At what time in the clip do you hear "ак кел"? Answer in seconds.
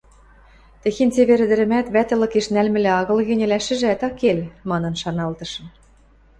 4.07-4.39